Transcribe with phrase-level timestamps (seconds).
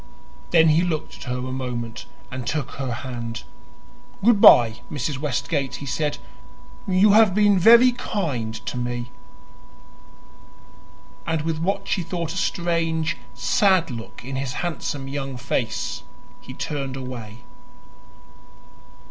[0.49, 3.43] Then he looked at her a moment and took her hand.
[4.25, 5.19] "Goodbye, Mrs.
[5.19, 6.17] Westgate," he said.
[6.87, 9.11] "You have been very kind to me."
[11.27, 16.01] And with what she thought a strange, sad look in his handsome young face,
[16.39, 17.43] he turned away.